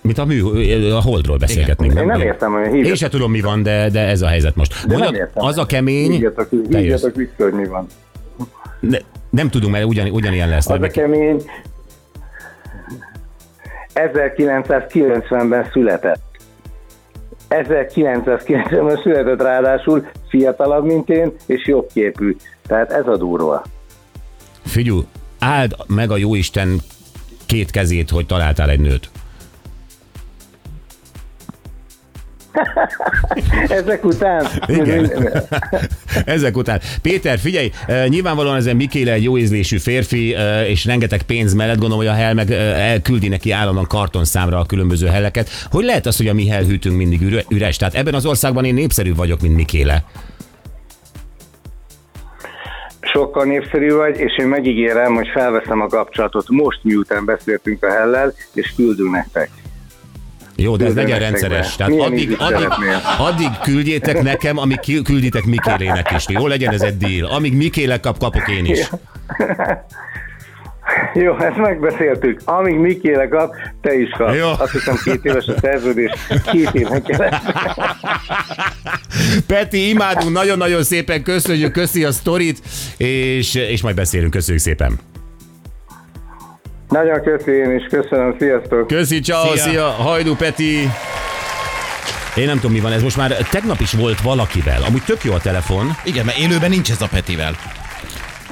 mint 0.00 0.18
a 0.18 0.24
mű, 0.24 0.42
a 0.90 1.00
holdról 1.00 1.36
beszélgetnénk. 1.36 1.98
én 1.98 2.06
nem 2.06 2.20
értem, 2.20 2.52
hogy 2.52 2.64
Én 2.66 2.72
hívjatok, 2.72 2.96
se 2.96 3.08
tudom, 3.08 3.30
mi 3.30 3.40
van, 3.40 3.62
de, 3.62 3.88
de 3.90 4.00
ez 4.00 4.22
a 4.22 4.26
helyzet 4.26 4.56
most. 4.56 4.72
de 4.72 4.78
nem 4.86 4.98
Mondjad, 4.98 5.14
értem. 5.14 5.44
az 5.44 5.58
a 5.58 5.66
kemény, 5.66 6.10
Hívjatok, 6.10 6.48
hívjatok 6.70 7.14
vissza, 7.14 7.32
hogy 7.44 7.52
mi 7.52 7.66
van. 7.66 7.86
Ne, 8.80 8.98
nem 9.30 9.48
tudunk, 9.50 9.72
mert 9.72 9.84
ugyan, 9.84 10.08
ugyanilyen 10.10 10.48
lesz. 10.48 10.68
Az 10.70 10.82
a 10.82 10.86
kemény 10.86 11.42
1990-ben 13.94 15.68
született. 15.72 16.20
1990-ben 17.48 19.00
született 19.02 19.42
ráadásul 19.42 20.06
fiatalabb, 20.28 20.84
mint 20.84 21.08
én, 21.08 21.32
és 21.46 21.66
jobbképű. 21.66 22.36
Tehát 22.66 22.92
ez 22.92 23.06
a 23.06 23.16
durva. 23.16 23.62
Figyú, 24.64 25.04
áld 25.38 25.76
meg 25.86 26.10
a 26.10 26.16
jóisten 26.16 26.80
két 27.46 27.70
kezét, 27.70 28.10
hogy 28.10 28.26
találtál 28.26 28.70
egy 28.70 28.80
nőt. 28.80 29.10
Ezek 33.78 34.04
után... 34.04 34.46
Igen. 34.66 35.10
Ezek 36.24 36.56
után. 36.56 36.80
Péter, 37.02 37.38
figyelj, 37.38 37.70
eh, 37.86 38.06
nyilvánvalóan 38.06 38.56
ez 38.56 38.66
egy 38.66 38.74
Mikéle 38.74 39.12
egy 39.12 39.22
jó 39.22 39.38
ízlésű 39.38 39.78
férfi, 39.78 40.34
eh, 40.34 40.70
és 40.70 40.84
rengeteg 40.84 41.22
pénz 41.22 41.54
mellett 41.54 41.78
gondolom, 41.78 41.98
hogy 41.98 42.06
a 42.06 42.12
hell 42.12 42.34
meg 42.34 42.50
eh, 42.50 42.90
elküldi 42.90 43.28
neki 43.28 43.50
állandóan 43.50 43.86
kartonszámra 43.86 44.58
a 44.58 44.66
különböző 44.66 45.06
helleket. 45.06 45.48
Hogy 45.70 45.84
lehet 45.84 46.06
az, 46.06 46.16
hogy 46.16 46.28
a 46.28 46.34
mi 46.34 46.48
hellhűtünk 46.48 46.96
mindig 46.96 47.22
üre- 47.22 47.46
üres? 47.50 47.76
Tehát 47.76 47.94
ebben 47.94 48.14
az 48.14 48.26
országban 48.26 48.64
én 48.64 48.74
népszerű 48.74 49.14
vagyok, 49.14 49.40
mint 49.40 49.56
Mikéle. 49.56 50.04
Sokkal 53.00 53.44
népszerű 53.44 53.92
vagy, 53.92 54.18
és 54.18 54.38
én 54.38 54.46
megígérem, 54.46 55.14
hogy 55.14 55.28
felveszem 55.28 55.80
a 55.80 55.86
kapcsolatot 55.86 56.48
most, 56.48 56.78
miután 56.82 57.24
beszéltünk 57.24 57.84
a 57.84 57.90
hellel, 57.90 58.32
és 58.54 58.72
küldünk 58.76 59.10
nektek. 59.10 59.50
Jó, 60.60 60.76
de 60.76 60.84
ez 60.84 60.94
legyen 60.94 61.18
be. 61.18 61.24
rendszeres. 61.24 61.76
Tehát 61.76 61.92
addig, 61.92 62.36
addig, 62.38 62.68
addig 63.18 63.50
küldjétek 63.62 64.22
nekem, 64.22 64.58
amíg 64.58 65.02
külditek 65.02 65.44
Mikélének 65.44 66.10
is. 66.16 66.24
Jó, 66.28 66.46
legyen 66.46 66.72
ez 66.72 66.80
egy 66.80 66.96
deal. 66.96 67.30
Amíg 67.30 67.56
Mikéle 67.56 68.00
kap, 68.00 68.18
kapok 68.18 68.48
én 68.48 68.64
is. 68.64 68.78
Jó, 71.14 71.38
ezt 71.38 71.56
megbeszéltük. 71.56 72.40
Amíg 72.44 72.76
Mikéle 72.76 73.28
kap, 73.28 73.54
te 73.80 73.94
is 73.94 74.10
kap. 74.16 74.34
Jó. 74.34 74.48
Azt 74.58 74.72
hiszem 74.72 74.96
két 75.04 75.24
éves 75.24 75.46
a 75.46 75.54
szerződés, 75.60 76.10
két 76.52 76.70
éven 76.72 77.02
keresztül. 77.02 77.52
Peti, 79.46 79.88
imádunk, 79.88 80.32
nagyon-nagyon 80.32 80.82
szépen 80.82 81.22
köszönjük, 81.22 81.72
köszi 81.72 82.04
a 82.04 82.12
sztorit, 82.12 82.60
és, 82.96 83.54
és 83.54 83.82
majd 83.82 83.94
beszélünk, 83.96 84.30
köszönjük 84.30 84.62
szépen. 84.62 84.98
Nagyon 86.88 87.20
köszi 87.22 87.50
én 87.50 87.74
is, 87.76 87.86
köszönöm, 87.90 88.36
sziasztok! 88.38 88.86
Köszi, 88.86 89.20
ciao, 89.20 89.56
szia. 89.56 89.62
Szia. 89.62 89.84
hajdu 89.84 90.34
Peti. 90.36 90.78
Én 92.36 92.46
nem 92.46 92.54
tudom, 92.54 92.72
mi 92.72 92.80
van 92.80 92.92
ez. 92.92 93.02
Most 93.02 93.16
már 93.16 93.36
tegnap 93.50 93.80
is 93.80 93.92
volt 93.92 94.20
valakivel. 94.20 94.82
Amúgy 94.82 95.02
tök 95.06 95.24
jó 95.24 95.32
a 95.32 95.38
telefon, 95.40 95.90
Igen, 96.04 96.24
mert 96.24 96.38
élőben 96.38 96.70
nincs 96.70 96.90
ez 96.90 97.00
a 97.00 97.08
Petivel. 97.10 97.56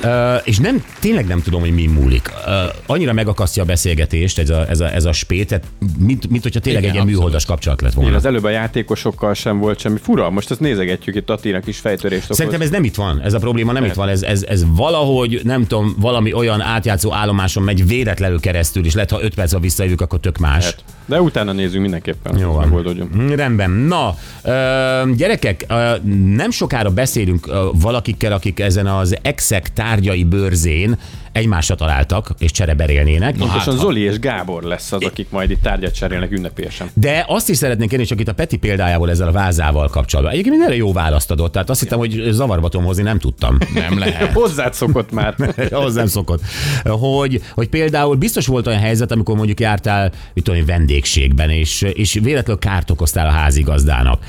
Uh, 0.07 0.41
és 0.45 0.59
nem, 0.59 0.85
tényleg 1.01 1.27
nem 1.27 1.43
tudom, 1.43 1.61
hogy 1.61 1.75
mi 1.75 1.87
múlik. 1.87 2.31
Uh, 2.47 2.53
annyira 2.87 3.13
megakasztja 3.13 3.63
a 3.63 3.67
beszélgetést 3.67 4.39
ez 4.39 4.51
a, 4.51 4.69
ez 4.69 4.81
a, 4.81 4.93
ez 4.93 5.05
a 5.05 5.13
spét, 5.13 5.49
tehát 5.49 5.65
mint, 5.99 6.31
mint 6.31 6.43
hogyha 6.43 6.61
tényleg 6.61 6.83
Igen, 6.83 6.95
egy 6.95 7.03
ilyen 7.03 7.17
műholdas 7.17 7.45
kapcsolat 7.45 7.81
lett 7.81 7.91
Igen, 7.91 8.03
volna. 8.03 8.19
az 8.19 8.25
előbb 8.25 8.45
a 8.45 8.49
játékosokkal 8.49 9.35
sem 9.35 9.59
volt 9.59 9.79
semmi. 9.79 9.99
Fura, 10.03 10.31
most 10.31 10.51
ezt 10.51 10.61
nézegetjük 10.61 11.15
itt 11.17 11.31
Attinak 11.31 11.67
is 11.67 11.79
fejtörést 11.79 12.25
okoz. 12.25 12.37
Szerintem 12.37 12.61
ez 12.61 12.71
nem 12.71 12.85
itt 12.85 12.95
van, 12.95 13.21
ez 13.21 13.33
a 13.33 13.39
probléma 13.39 13.73
nem 13.73 13.85
itt 13.85 13.95
van, 13.95 14.09
ez, 14.09 14.23
ez, 14.23 14.43
ez 14.43 14.65
valahogy, 14.69 15.41
nem 15.45 15.67
tudom, 15.67 15.97
valami 15.99 16.33
olyan 16.33 16.61
átjátszó 16.61 17.13
állomáson 17.13 17.63
megy 17.63 17.87
véletlenül 17.87 18.41
keresztül, 18.41 18.85
és 18.85 18.95
lehet, 18.95 19.11
ha 19.11 19.23
5 19.23 19.35
perc 19.35 19.61
visszajövök, 19.61 20.01
akkor 20.01 20.21
tök 20.21 20.39
más. 20.39 20.65
Hát, 20.65 20.85
De 21.07 21.21
utána 21.21 21.53
nézzünk 21.53 21.83
mindenképpen. 21.83 22.39
Jó 22.39 22.53
van. 22.53 22.65
megoldódjon. 22.65 23.11
Mm, 23.17 23.29
Rendben. 23.29 23.71
Na, 23.71 24.15
gyerekek, 25.17 25.67
nem 26.35 26.51
sokára 26.51 26.91
beszélünk 26.91 27.47
valakikkel, 27.73 28.33
akik 28.33 28.61
ezen 28.61 28.87
az 28.87 29.17
exek 29.23 29.73
tárgyai 29.73 30.25
bőrzén 30.25 30.99
egymásra 31.37 31.75
találtak, 31.75 32.31
és 32.39 32.51
csereberélnének. 32.51 33.37
Pontosan 33.37 33.75
hát, 33.75 33.83
Zoli 33.83 34.01
és 34.01 34.19
Gábor 34.19 34.63
lesz 34.63 34.93
az, 34.93 35.05
akik 35.05 35.31
majd 35.31 35.51
itt 35.51 35.63
tárgyat 35.63 35.95
cserélnek 35.95 36.33
ünnepélyesen. 36.33 36.91
De 36.95 37.25
azt 37.29 37.49
is 37.49 37.57
szeretnénk 37.57 37.91
kérni, 37.91 38.05
csak 38.05 38.21
itt 38.21 38.29
a 38.29 38.35
Peti 38.35 38.57
példájából 38.57 39.11
ezzel 39.11 39.29
a 39.29 39.33
vázával 39.33 39.89
kapcsolatban. 39.89 40.33
Egyébként 40.35 40.57
mindenre 40.57 40.79
jó 40.85 40.93
választ 40.93 41.31
adott, 41.31 41.53
tehát 41.53 41.71
azt 41.71 41.81
hittem, 41.81 41.99
hogy 41.99 42.23
zavarba 42.31 42.69
tudom 42.69 42.87
hozni, 42.87 43.03
nem 43.03 43.19
tudtam. 43.19 43.59
Nem 43.75 43.99
lehet. 43.99 44.33
Hozzád 44.43 44.75
szokott 44.75 45.13
már. 45.13 45.35
Nem 45.95 46.07
szokott. 46.07 46.41
Hogy, 46.85 47.43
hogy 47.55 47.69
például 47.69 48.17
biztos 48.17 48.47
volt 48.47 48.67
olyan 48.67 48.81
helyzet, 48.81 49.13
amikor 49.13 49.37
mondjuk 49.37 49.61
jártál, 49.61 50.13
mit 50.35 50.45
tudom, 50.45 50.61
én, 50.61 50.67
vendégségben, 50.97 51.51
és, 51.51 51.83
és 51.83 52.13
véletlenül 52.23 52.61
kárt 52.61 52.91
okoztál 52.91 53.27
a 53.27 53.31
házigazdának. 53.31 54.25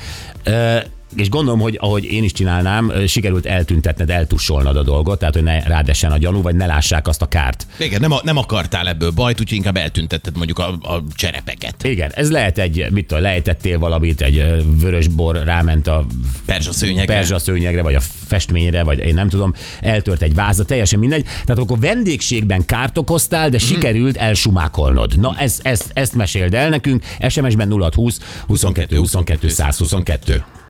És 1.16 1.28
gondolom, 1.28 1.60
hogy 1.60 1.76
ahogy 1.80 2.04
én 2.04 2.24
is 2.24 2.32
csinálnám, 2.32 2.92
sikerült 3.06 3.46
eltüntetned, 3.46 4.10
eltussolnod 4.10 4.76
a 4.76 4.82
dolgot, 4.82 5.18
tehát 5.18 5.34
hogy 5.34 5.42
ne 5.42 5.62
rádessen 5.62 6.12
a 6.12 6.18
gyanú, 6.18 6.42
vagy 6.42 6.54
ne 6.54 6.66
lássák 6.66 7.08
azt 7.08 7.22
a 7.22 7.26
kárt. 7.26 7.66
Igen, 7.78 8.00
nem, 8.00 8.12
a- 8.12 8.20
nem 8.24 8.36
akartál 8.36 8.88
ebből 8.88 9.10
bajt, 9.10 9.40
úgyhogy 9.40 9.56
inkább 9.56 9.76
eltüntetted 9.76 10.36
mondjuk 10.36 10.58
a, 10.58 10.68
a 10.68 11.02
cserepeket. 11.14 11.84
Igen, 11.84 12.10
ez 12.14 12.30
lehet 12.30 12.58
egy, 12.58 12.86
mit 12.90 13.06
tudom, 13.06 13.22
lejtettél 13.22 13.78
valamit, 13.78 14.20
egy 14.20 14.44
vörös 14.80 15.06
bor 15.08 15.36
ráment 15.44 15.86
a 15.86 16.06
Perzsa 16.46 16.72
szőnyegre. 16.72 17.14
perzsa 17.14 17.38
szőnyegre, 17.38 17.82
vagy 17.82 17.94
a 17.94 18.00
festményre, 18.26 18.82
vagy 18.82 18.98
én 18.98 19.14
nem 19.14 19.28
tudom, 19.28 19.54
eltört 19.80 20.22
egy 20.22 20.34
váza, 20.34 20.64
teljesen 20.64 20.98
mindegy. 20.98 21.22
Tehát 21.22 21.62
akkor 21.62 21.78
vendégségben 21.78 22.64
kárt 22.64 22.98
okoztál, 22.98 23.48
de 23.48 23.58
sikerült 23.58 24.16
elsumákolnod. 24.16 25.18
Na, 25.20 25.34
ez, 25.38 25.58
ezt, 25.62 25.90
ezt 25.92 26.14
meséld 26.14 26.54
el 26.54 26.68
nekünk, 26.68 27.04
SMS-ben 27.28 27.68
0620 27.70 28.20
22 28.46 28.96
22 28.96 29.48
122. 29.48 30.44